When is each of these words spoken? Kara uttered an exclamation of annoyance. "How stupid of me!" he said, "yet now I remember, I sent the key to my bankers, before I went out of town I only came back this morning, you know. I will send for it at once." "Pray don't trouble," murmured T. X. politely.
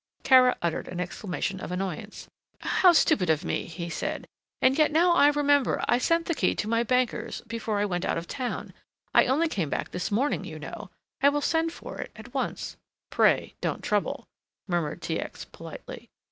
Kara 0.23 0.57
uttered 0.63 0.87
an 0.87 0.99
exclamation 0.99 1.59
of 1.59 1.71
annoyance. 1.71 2.27
"How 2.61 2.91
stupid 2.91 3.29
of 3.29 3.45
me!" 3.45 3.65
he 3.67 3.87
said, 3.87 4.25
"yet 4.59 4.91
now 4.91 5.11
I 5.13 5.27
remember, 5.27 5.85
I 5.87 5.99
sent 5.99 6.25
the 6.25 6.33
key 6.33 6.55
to 6.55 6.67
my 6.67 6.81
bankers, 6.81 7.41
before 7.45 7.77
I 7.77 7.85
went 7.85 8.03
out 8.03 8.17
of 8.17 8.27
town 8.27 8.73
I 9.13 9.27
only 9.27 9.47
came 9.47 9.69
back 9.69 9.91
this 9.91 10.09
morning, 10.09 10.43
you 10.43 10.57
know. 10.57 10.89
I 11.21 11.29
will 11.29 11.39
send 11.39 11.71
for 11.71 11.99
it 11.99 12.09
at 12.15 12.33
once." 12.33 12.77
"Pray 13.11 13.53
don't 13.61 13.83
trouble," 13.83 14.27
murmured 14.67 15.03
T. 15.03 15.19
X. 15.19 15.45
politely. 15.45 16.09